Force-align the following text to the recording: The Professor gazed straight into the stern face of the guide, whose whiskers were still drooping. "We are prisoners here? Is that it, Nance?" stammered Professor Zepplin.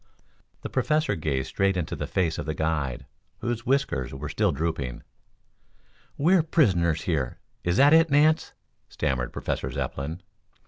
The 0.63 0.69
Professor 0.69 1.15
gazed 1.15 1.49
straight 1.49 1.77
into 1.77 1.95
the 1.95 2.07
stern 2.07 2.13
face 2.15 2.37
of 2.39 2.47
the 2.47 2.55
guide, 2.55 3.05
whose 3.37 3.67
whiskers 3.67 4.11
were 4.15 4.29
still 4.29 4.51
drooping. 4.51 5.03
"We 6.17 6.33
are 6.33 6.41
prisoners 6.41 7.03
here? 7.03 7.37
Is 7.63 7.77
that 7.77 7.93
it, 7.93 8.09
Nance?" 8.09 8.53
stammered 8.89 9.31
Professor 9.31 9.69
Zepplin. 9.69 10.23